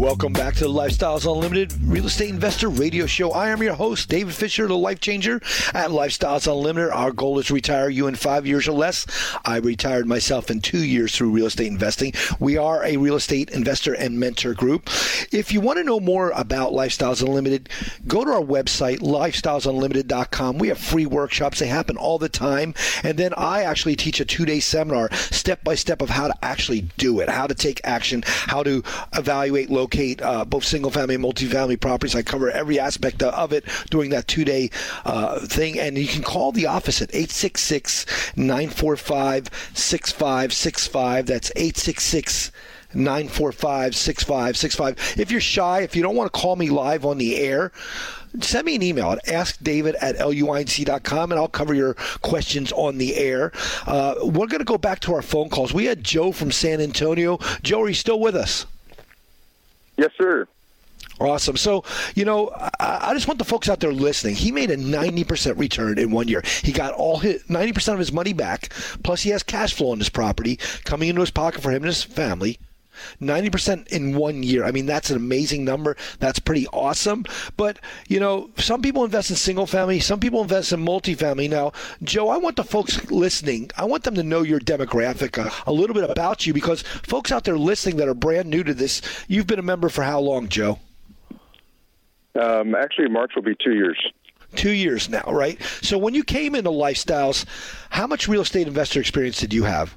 [0.04, 3.30] Welcome back to the Lifestyles Unlimited Real Estate Investor Radio Show.
[3.30, 5.36] I am your host, David Fisher, the Life Changer
[5.72, 6.90] at Lifestyles Unlimited.
[6.90, 9.06] Our goal is to retire you in five years or less.
[9.46, 12.12] I retired myself in two years through real estate investing.
[12.38, 14.90] We are a real estate investor and mentor group.
[15.32, 17.70] If you want to know more about Lifestyles Unlimited,
[18.06, 20.58] go to our website, lifestylesunlimited.com.
[20.58, 21.60] We have free workshops.
[21.60, 22.74] They happen all the time.
[23.02, 26.34] And then I actually teach a two day seminar, step by step, of how to
[26.44, 28.82] actually do it, how to take action, how to
[29.14, 32.14] evaluate locate uh, both single family and multifamily properties.
[32.16, 34.70] I cover every aspect of it during that two day
[35.04, 35.78] uh, thing.
[35.78, 41.26] And you can call the office at 866 945 6565.
[41.26, 42.50] That's 866
[42.94, 45.20] 945 6565.
[45.20, 47.72] If you're shy, if you don't want to call me live on the air,
[48.40, 53.16] send me an email at askdavid at luinc.com and I'll cover your questions on the
[53.16, 53.52] air.
[53.86, 55.72] Uh, we're going to go back to our phone calls.
[55.72, 57.38] We had Joe from San Antonio.
[57.62, 58.66] Joe, are you still with us?
[59.96, 60.46] Yes, sir.
[61.20, 61.56] Awesome.
[61.56, 61.84] So,
[62.16, 64.34] you know, I, I, just want the folks out there listening.
[64.34, 66.42] He made a 90% return in one year.
[66.62, 68.72] He got all his 90% of his money back,
[69.04, 71.86] plus he has cash flow on his property coming into his pocket for him and
[71.86, 72.58] his family.
[73.20, 74.64] 90% in one year.
[74.64, 75.96] I mean, that's an amazing number.
[76.18, 77.24] That's pretty awesome.
[77.56, 77.78] But,
[78.08, 81.48] you know, some people invest in single family, some people invest in multifamily.
[81.50, 85.48] Now, Joe, I want the folks listening, I want them to know your demographic, a,
[85.48, 88.64] uh, a little bit about you, because folks out there listening that are brand new
[88.64, 90.78] to this, you've been a member for how long, Joe?
[92.40, 93.98] Um, actually, March will be two years
[94.54, 95.60] two years now, right?
[95.82, 97.44] So when you came into Lifestyles,
[97.90, 99.96] how much real estate investor experience did you have?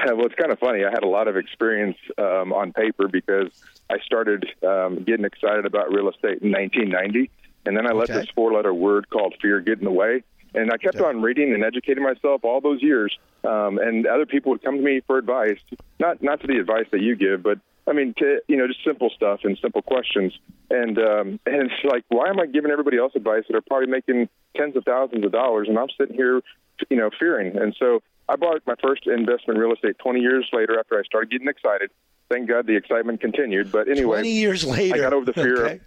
[0.06, 0.84] well, it's kind of funny.
[0.84, 3.48] I had a lot of experience um, on paper because
[3.90, 7.30] I started um, getting excited about real estate in 1990,
[7.66, 10.22] and then I let this four-letter word called fear get in the way.
[10.52, 11.04] And I kept okay.
[11.04, 13.16] on reading and educating myself all those years.
[13.44, 15.60] Um, and other people would come to me for advice,
[16.00, 18.84] not not to the advice that you give, but I mean, to, you know, just
[18.84, 20.32] simple stuff and simple questions.
[20.70, 23.88] And um, and it's like, why am I giving everybody else advice that are probably
[23.88, 26.40] making tens of thousands of dollars, and I'm sitting here,
[26.88, 27.56] you know, fearing?
[27.56, 31.02] And so I bought my first investment in real estate 20 years later after I
[31.02, 31.90] started getting excited.
[32.30, 33.72] Thank God the excitement continued.
[33.72, 35.66] But anyway, 20 years later, I got over the fear.
[35.66, 35.80] Okay.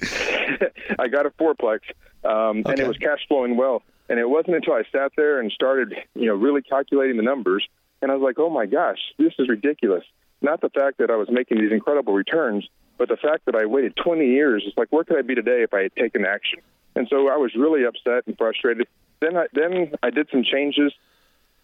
[0.98, 1.80] I got a fourplex,
[2.24, 2.70] um, okay.
[2.72, 3.82] and it was cash flowing well.
[4.08, 7.68] And it wasn't until I sat there and started, you know, really calculating the numbers,
[8.00, 10.04] and I was like, "Oh my gosh, this is ridiculous."
[10.40, 13.66] Not the fact that I was making these incredible returns, but the fact that I
[13.66, 14.64] waited 20 years.
[14.66, 16.60] It's like, where could I be today if I had taken action?
[16.96, 18.88] And so I was really upset and frustrated.
[19.20, 20.92] Then I, then I did some changes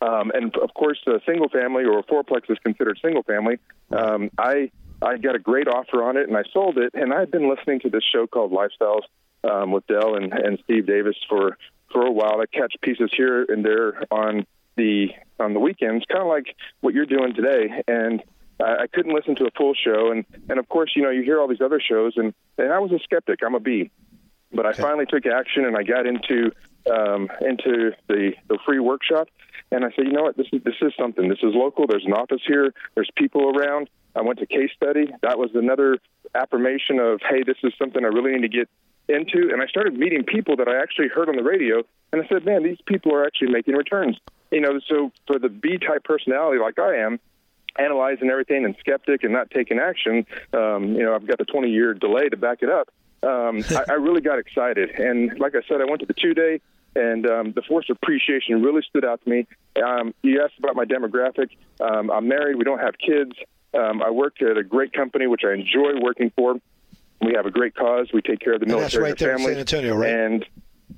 [0.00, 3.58] um, and of course, a single family or a fourplex is considered single family.
[3.90, 4.70] Um, I
[5.02, 6.92] I got a great offer on it, and I sold it.
[6.94, 9.02] And I had been listening to this show called Lifestyles
[9.44, 11.56] um, with Del and, and Steve Davis for
[11.92, 12.40] for a while.
[12.40, 15.08] I catch pieces here and there on the
[15.40, 17.82] on the weekends, kind of like what you're doing today.
[17.88, 18.22] And
[18.60, 20.12] I, I couldn't listen to a full show.
[20.12, 22.78] And and of course, you know, you hear all these other shows, and and I
[22.78, 23.40] was a skeptic.
[23.44, 23.90] I'm a B,
[24.52, 26.52] but I finally took action, and I got into
[26.90, 29.28] um, into the the free workshop
[29.70, 31.28] and I said, you know what, this is this is something.
[31.28, 31.86] This is local.
[31.86, 32.72] There's an office here.
[32.94, 33.90] There's people around.
[34.16, 35.10] I went to case study.
[35.22, 35.98] That was another
[36.34, 38.68] affirmation of, hey, this is something I really need to get
[39.08, 39.50] into.
[39.52, 42.44] And I started meeting people that I actually heard on the radio, and I said,
[42.44, 44.18] man, these people are actually making returns.
[44.50, 47.20] You know, so for the B type personality like I am,
[47.78, 51.68] analyzing everything and skeptic and not taking action, um, you know, I've got the 20
[51.68, 52.88] year delay to back it up.
[53.22, 54.90] Um, I, I really got excited.
[54.98, 56.60] And like I said, I went to the two day
[56.98, 59.46] and um, the force of appreciation really stood out to me.
[59.82, 61.50] Um, you asked about my demographic.
[61.80, 62.56] Um, I'm married.
[62.56, 63.32] We don't have kids.
[63.74, 66.56] Um, I work at a great company, which I enjoy working for.
[67.20, 68.08] We have a great cause.
[68.12, 69.52] We take care of the military and, that's right family.
[69.52, 70.12] San Antonio, right?
[70.12, 70.46] And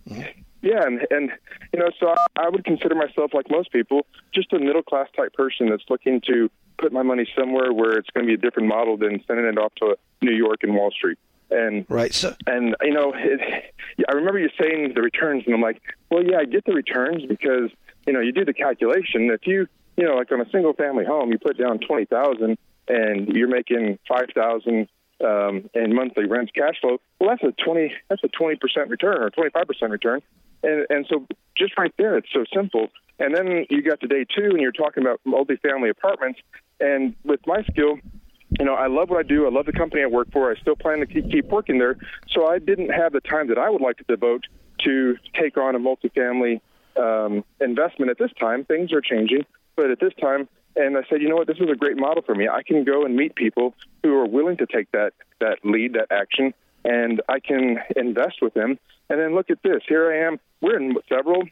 [0.09, 0.21] mm-hmm.
[0.63, 1.31] yeah, and, and
[1.73, 5.09] you know, so I, I would consider myself, like most people, just a middle class
[5.17, 8.41] type person that's looking to put my money somewhere where it's going to be a
[8.41, 11.19] different model than sending it off to New York and Wall Street.
[11.51, 13.75] And right, so and you know, it,
[14.09, 17.25] I remember you saying the returns, and I'm like, well, yeah, I get the returns
[17.27, 17.71] because
[18.07, 19.31] you know you do the calculation.
[19.31, 22.59] If you you know, like on a single family home, you put down twenty thousand,
[22.89, 24.89] and you're making five thousand
[25.25, 26.99] um, in monthly rent cash flow.
[27.19, 30.23] Well, that's a twenty that's a twenty percent return or twenty five percent return,
[30.63, 32.89] and and so just right there, it's so simple.
[33.19, 36.41] And then you got to day two, and you're talking about multifamily apartments.
[36.81, 37.99] And with my skill,
[38.59, 39.47] you know, I love what I do.
[39.47, 40.51] I love the company I work for.
[40.51, 41.97] I still plan to keep, working there.
[42.31, 44.45] So I didn't have the time that I would like to devote
[44.85, 46.61] to take on a multifamily
[46.97, 48.65] um, investment at this time.
[48.65, 49.45] Things are changing,
[49.77, 52.23] but at this time, and I said, you know what, this is a great model
[52.23, 52.49] for me.
[52.49, 56.07] I can go and meet people who are willing to take that that lead, that
[56.11, 58.79] action, and I can invest with them.
[59.09, 59.83] And then look at this.
[59.89, 60.39] Here I am.
[60.61, 61.43] We're in several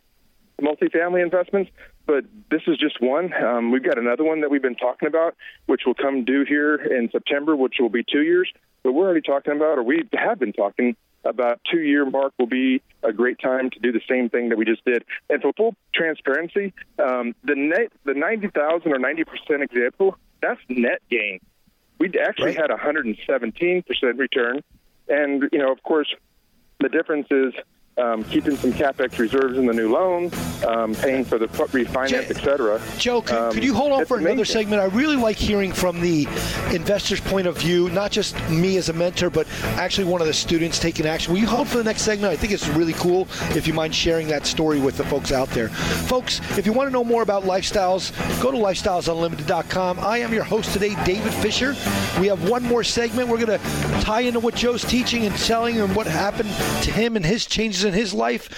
[0.61, 1.71] multifamily investments,
[2.07, 3.33] but this is just one.
[3.35, 6.75] Um, we've got another one that we've been talking about, which will come due here
[6.75, 8.51] in September, which will be two years.
[8.83, 12.47] But we're already talking about, or we have been talking about two year mark will
[12.47, 15.05] be a great time to do the same thing that we just did.
[15.29, 21.41] And for full transparency, um, the net, the 90,000 or 90% example, that's net gain.
[21.99, 22.71] We actually right.
[22.71, 23.85] had 117%
[24.19, 24.63] return.
[25.09, 26.15] And, you know, of course,
[26.81, 27.55] the difference is
[27.99, 30.31] um, keeping some capex reserves in the new loan,
[30.67, 32.81] um, paying for the refinance, etc.
[32.97, 34.61] Joe, could, um, could, you hold on for another amazing.
[34.61, 34.81] segment?
[34.81, 36.27] I really like hearing from the
[36.73, 40.33] investor's point of view, not just me as a mentor, but actually one of the
[40.33, 41.33] students taking action.
[41.33, 42.33] Will you hold for the next segment?
[42.33, 45.49] I think it's really cool if you mind sharing that story with the folks out
[45.51, 45.69] there.
[45.69, 49.99] Folks, if you want to know more about lifestyles, go to lifestylesunlimited.com.
[50.01, 51.75] I am your host today, David Fisher.
[52.21, 53.29] We have one more segment.
[53.29, 56.51] We're going to tie into what Joe's teaching and telling and what happened
[56.83, 58.49] to him and his changes in his life.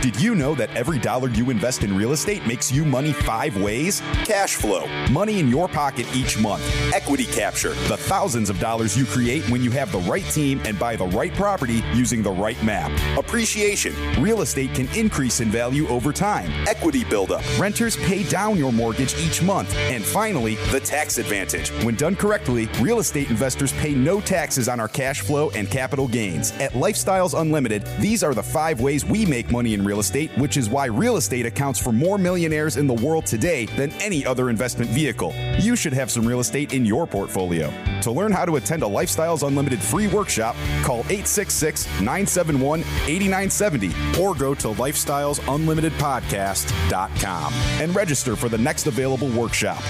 [0.00, 3.60] Did you know that every dollar you invest in real estate makes you money five
[3.60, 4.00] ways?
[4.24, 6.62] Cash flow, money in your pocket each month.
[6.94, 10.78] Equity capture, the thousands of dollars you create when you have the right team and
[10.78, 12.92] buy the right property using the right map.
[13.18, 16.48] Appreciation, real estate can increase in value over time.
[16.68, 19.74] Equity buildup, renters pay down your mortgage each month.
[19.74, 21.70] And finally, the tax advantage.
[21.82, 26.06] When done correctly, real estate investors pay no taxes on our cash flow and capital
[26.06, 26.52] gains.
[26.60, 30.58] At Lifestyles Unlimited, these are the five ways we make money in real estate, which
[30.58, 34.50] is why real estate accounts for more millionaires in the world today than any other
[34.50, 35.32] investment vehicle.
[35.58, 37.72] You should have some real estate in your portfolio.
[38.02, 44.34] To learn how to attend a Lifestyles Unlimited free workshop, call 866 971 8970 or
[44.34, 49.82] go to lifestylesunlimitedpodcast.com and register for the next available workshop.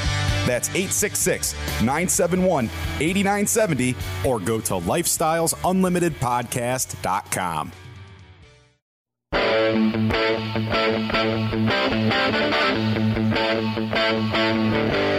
[0.47, 2.67] That's 866 971
[3.01, 7.73] 8970 or go to lifestylesunlimitedpodcast.com.
[9.70, 9.92] Thank
[15.12, 15.17] you.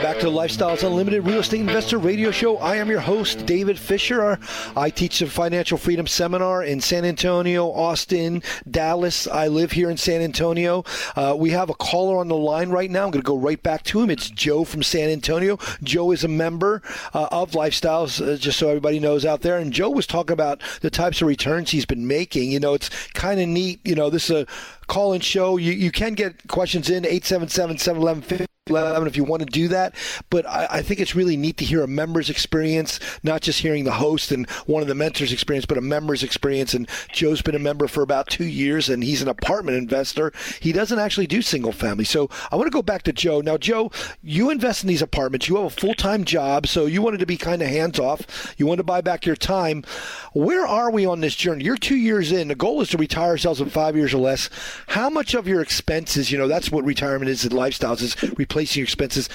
[0.00, 2.56] Welcome back to Lifestyles Unlimited Real Estate Investor Radio Show.
[2.56, 4.38] I am your host, David Fisher.
[4.74, 9.26] I teach the Financial Freedom Seminar in San Antonio, Austin, Dallas.
[9.26, 10.84] I live here in San Antonio.
[11.16, 13.04] Uh, we have a caller on the line right now.
[13.04, 14.08] I'm going to go right back to him.
[14.08, 15.58] It's Joe from San Antonio.
[15.82, 16.80] Joe is a member
[17.12, 19.58] uh, of Lifestyles, uh, just so everybody knows out there.
[19.58, 22.50] And Joe was talking about the types of returns he's been making.
[22.50, 23.80] You know, it's kind of neat.
[23.84, 24.46] You know, this is a
[24.86, 25.58] call in show.
[25.58, 29.94] You, you can get questions in 877 711 11 if you want to do that.
[30.30, 33.84] But I, I, think it's really neat to hear a member's experience, not just hearing
[33.84, 36.74] the host and one of the mentors' experience, but a member's experience.
[36.74, 40.32] And Joe's been a member for about two years, and he's an apartment investor.
[40.60, 42.04] He doesn't actually do single family.
[42.04, 43.40] So I want to go back to Joe.
[43.40, 43.90] Now, Joe,
[44.22, 45.48] you invest in these apartments.
[45.48, 48.54] You have a full time job, so you wanted to be kind of hands off.
[48.56, 49.84] You wanted to buy back your time.
[50.32, 51.64] Where are we on this journey?
[51.64, 52.48] You're two years in.
[52.48, 54.48] The goal is to retire ourselves in five years or less.
[54.88, 58.59] How much of your expenses, you know, that's what retirement is in lifestyles, is replacing
[58.76, 59.28] your expenses.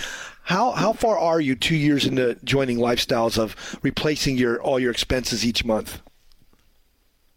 [0.44, 4.92] How how far are you two years into joining lifestyles of replacing your all your
[4.92, 6.02] expenses each month?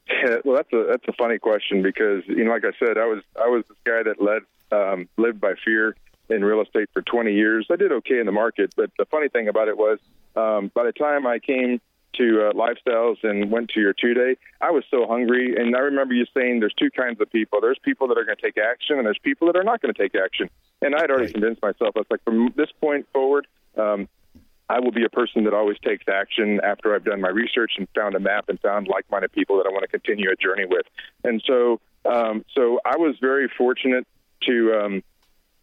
[0.08, 3.06] Yeah, well, that's a that's a funny question because you know, like I said, I
[3.06, 5.96] was I was this guy that led um, lived by fear
[6.28, 7.66] in real estate for 20 years.
[7.70, 9.98] I did okay in the market, but the funny thing about it was,
[10.36, 11.80] um, by the time I came
[12.16, 15.56] to uh, lifestyles and went to your two day, I was so hungry.
[15.56, 17.60] And I remember you saying there's two kinds of people.
[17.60, 19.94] There's people that are going to take action, and there's people that are not going
[19.94, 20.50] to take action.
[20.80, 21.34] And I had already right.
[21.34, 21.96] convinced myself.
[21.96, 24.08] I was like, from this point forward, um,
[24.68, 27.88] I will be a person that always takes action after I've done my research and
[27.94, 30.86] found a map and found like-minded people that I want to continue a journey with.
[31.24, 34.06] And so, um, so I was very fortunate
[34.46, 35.02] to um,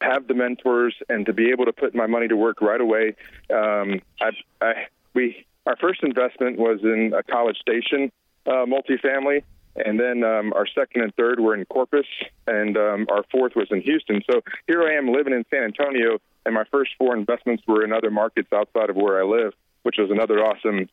[0.01, 3.15] have the mentors and to be able to put my money to work right away.
[3.53, 4.73] Um, I, I,
[5.13, 8.11] we our first investment was in a College Station
[8.45, 9.43] uh, multifamily,
[9.75, 12.05] and then um, our second and third were in Corpus,
[12.47, 14.21] and um, our fourth was in Houston.
[14.29, 17.91] So here I am living in San Antonio, and my first four investments were in
[17.91, 20.89] other markets outside of where I live, which was another awesome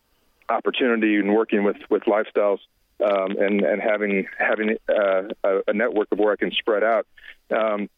[0.49, 2.59] opportunity in working with with lifestyles
[3.05, 7.07] um, and and having having uh, a, a network of where I can spread out.
[7.51, 7.89] Um,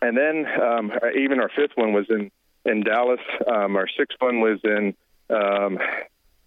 [0.00, 2.30] and then um, even our fifth one was in
[2.64, 3.20] in Dallas.
[3.46, 4.94] Um, our sixth one was in
[5.30, 5.78] um,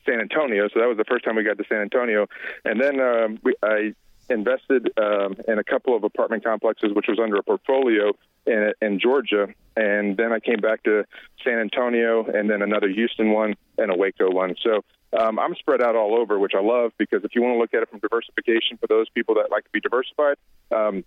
[0.05, 0.67] San Antonio.
[0.73, 2.27] So that was the first time we got to San Antonio.
[2.63, 3.93] And then um, we, I
[4.29, 8.13] invested um, in a couple of apartment complexes, which was under a portfolio
[8.45, 9.47] in, in Georgia.
[9.75, 11.06] And then I came back to
[11.43, 14.56] San Antonio, and then another Houston one and a Waco one.
[14.63, 14.83] So
[15.17, 17.73] um, I'm spread out all over, which I love because if you want to look
[17.73, 20.37] at it from diversification for those people that like to be diversified,
[20.71, 21.03] um,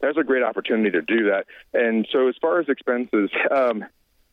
[0.00, 1.46] there's a great opportunity to do that.
[1.72, 3.84] And so as far as expenses, um,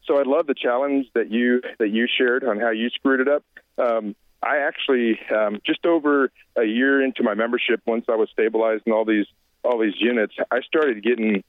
[0.05, 3.27] so I love the challenge that you that you shared on how you screwed it
[3.27, 3.43] up.
[3.77, 8.83] Um, I actually um, just over a year into my membership, once I was stabilized
[8.85, 9.27] and all these
[9.63, 11.43] all these units, I started getting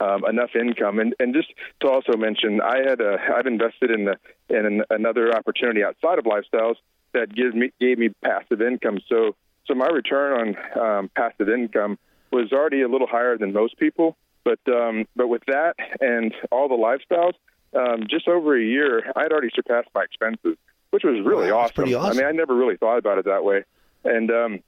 [0.00, 0.98] um, enough income.
[0.98, 1.48] And, and just
[1.80, 4.16] to also mention, I had a, I've invested in the,
[4.48, 6.74] in another opportunity outside of lifestyles
[7.12, 8.98] that gives me gave me passive income.
[9.08, 9.36] So
[9.66, 11.98] so my return on um, passive income
[12.32, 14.16] was already a little higher than most people.
[14.44, 17.34] But um, but with that and all the lifestyles,
[17.74, 20.56] um, just over a year, I'd already surpassed my expenses,
[20.90, 21.94] which was really wow, awesome.
[21.94, 22.10] awesome.
[22.10, 23.64] I mean, I never really thought about it that way.
[24.04, 24.60] And um,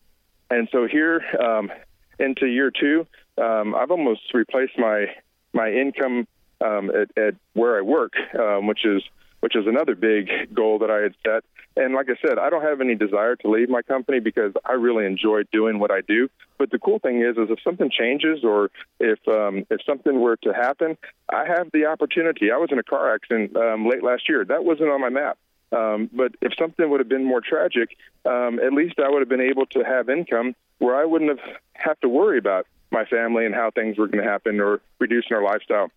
[0.51, 1.71] and so here um,
[2.19, 3.07] into year two,
[3.39, 5.07] um, I've almost replaced my
[5.53, 6.27] my income
[6.65, 9.03] um, at, at where I work, um, which is
[9.41, 11.45] which is another big goal that I had set.
[11.77, 14.73] And like I said, I don't have any desire to leave my company because I
[14.73, 16.29] really enjoy doing what I do.
[16.57, 18.71] But the cool thing is, is if something changes or
[19.01, 20.97] if um, if something were to happen,
[21.29, 22.53] I have the opportunity.
[22.53, 24.45] I was in a car accident um, late last year.
[24.45, 25.37] That wasn't on my map.
[25.73, 29.29] Um, but if something would have been more tragic, um, at least I would have
[29.29, 33.47] been able to have income where I wouldn't have have to worry about my family
[33.47, 35.91] and how things were going to happen or reducing our lifestyle.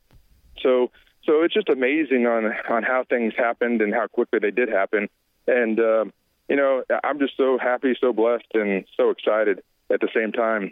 [0.61, 0.89] So
[1.23, 5.09] so it's just amazing on on how things happened and how quickly they did happen.
[5.47, 6.05] And uh,
[6.49, 10.71] you know, I'm just so happy, so blessed, and so excited at the same time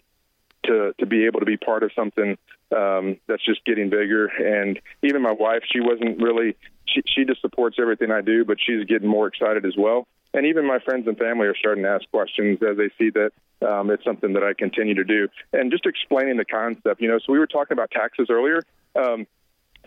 [0.65, 2.37] to to be able to be part of something
[2.75, 4.27] um, that's just getting bigger.
[4.27, 6.55] And even my wife, she wasn't really
[6.85, 10.07] she she just supports everything I do, but she's getting more excited as well.
[10.33, 13.31] And even my friends and family are starting to ask questions as they see that
[13.65, 15.29] um, it's something that I continue to do.
[15.53, 17.19] And just explaining the concept, you know.
[17.19, 18.61] So we were talking about taxes earlier.
[18.95, 19.27] Um,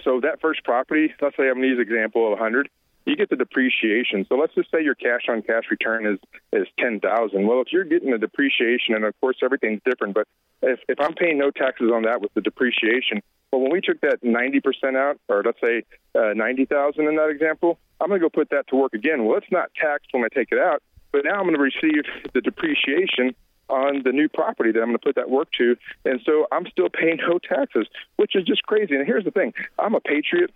[0.05, 2.71] so that first property, let's say I'm going to use example of 100,
[3.09, 4.27] you get the depreciation.
[4.29, 6.19] So let's just say your cash on cash return is
[6.53, 7.47] is 10,000.
[7.47, 10.27] Well, if you're getting the depreciation, and of course everything's different, but
[10.63, 14.01] if if I'm paying no taxes on that with the depreciation, well, when we took
[14.03, 15.83] that 90% out, or let's say
[16.15, 19.25] uh, 90,000 in that example, I'm going to go put that to work again.
[19.25, 20.83] Well, it's not taxed when I take it out,
[21.13, 22.05] but now I'm going to receive
[22.35, 23.35] the depreciation
[23.69, 25.77] on the new property that I'm going to put that work to.
[26.05, 27.87] And so I'm still paying no taxes,
[28.17, 28.95] which is just crazy.
[28.95, 30.51] And here's the thing I'm a patriot.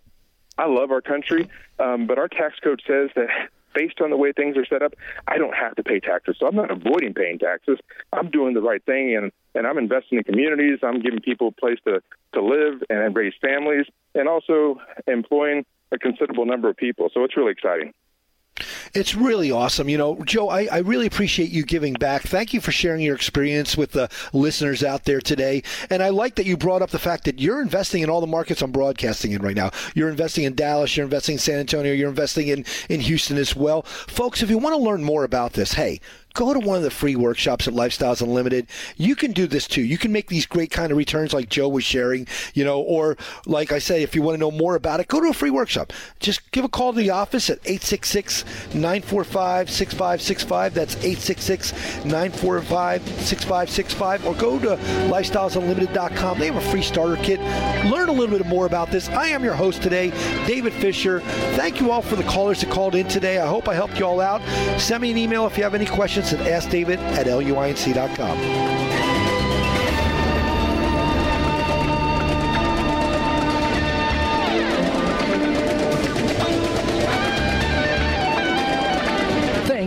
[0.59, 1.49] I love our country,
[1.79, 3.29] um, but our tax code says that
[3.75, 4.93] based on the way things are set up,
[5.27, 6.37] I don't have to pay taxes.
[6.39, 7.79] So I'm not avoiding paying taxes.
[8.13, 10.81] I'm doing the right thing, and, and I'm investing in communities.
[10.83, 12.03] I'm giving people a place to,
[12.35, 17.09] to live and raise families, and also employing a considerable number of people.
[17.15, 17.95] So it's really exciting.
[18.95, 19.89] It's really awesome.
[19.89, 22.23] You know, Joe, I, I, really appreciate you giving back.
[22.23, 25.63] Thank you for sharing your experience with the listeners out there today.
[25.89, 28.27] And I like that you brought up the fact that you're investing in all the
[28.27, 29.71] markets I'm broadcasting in right now.
[29.95, 33.57] You're investing in Dallas, you're investing in San Antonio, you're investing in, in Houston as
[33.57, 33.81] well.
[33.83, 35.99] Folks, if you want to learn more about this, hey,
[36.35, 38.67] go to one of the free workshops at Lifestyles Unlimited.
[38.97, 39.83] You can do this too.
[39.83, 43.17] You can make these great kind of returns like Joe was sharing, you know, or
[43.47, 45.51] like I say, if you want to know more about it, go to a free
[45.51, 45.93] workshop.
[46.21, 50.75] Just give a call to the office at 866 945 6565.
[50.75, 51.73] That's 866
[52.05, 54.27] 945 6565.
[54.27, 54.77] Or go to
[55.11, 56.39] lifestylesunlimited.com.
[56.39, 57.41] They have a free starter kit.
[57.91, 59.09] Learn a little bit more about this.
[59.09, 60.11] I am your host today,
[60.47, 61.21] David Fisher.
[61.55, 63.39] Thank you all for the callers that called in today.
[63.39, 64.41] I hope I helped you all out.
[64.81, 65.87] Send me an email if you have any
[66.23, 69.32] questions at askdavid at luinc.com.